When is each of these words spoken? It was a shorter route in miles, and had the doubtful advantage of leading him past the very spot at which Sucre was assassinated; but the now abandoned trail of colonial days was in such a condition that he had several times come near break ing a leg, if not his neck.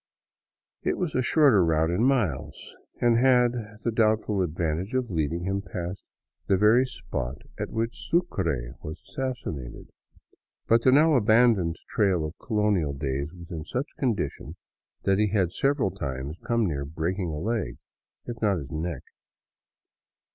It 0.81 0.97
was 0.97 1.13
a 1.13 1.21
shorter 1.21 1.63
route 1.63 1.91
in 1.91 2.03
miles, 2.03 2.75
and 2.99 3.19
had 3.19 3.51
the 3.83 3.91
doubtful 3.91 4.41
advantage 4.41 4.95
of 4.95 5.11
leading 5.11 5.43
him 5.43 5.61
past 5.61 6.01
the 6.47 6.57
very 6.57 6.87
spot 6.87 7.43
at 7.59 7.69
which 7.69 8.07
Sucre 8.09 8.75
was 8.81 8.99
assassinated; 9.07 9.89
but 10.67 10.81
the 10.81 10.91
now 10.91 11.13
abandoned 11.13 11.75
trail 11.87 12.25
of 12.25 12.33
colonial 12.39 12.93
days 12.93 13.31
was 13.31 13.51
in 13.51 13.63
such 13.63 13.89
a 13.95 13.99
condition 13.99 14.55
that 15.03 15.19
he 15.19 15.27
had 15.27 15.51
several 15.51 15.91
times 15.91 16.39
come 16.47 16.65
near 16.67 16.83
break 16.83 17.19
ing 17.19 17.29
a 17.29 17.37
leg, 17.37 17.77
if 18.25 18.41
not 18.41 18.57
his 18.57 18.71
neck. 18.71 19.03